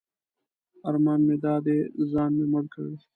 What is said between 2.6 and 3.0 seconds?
کړ.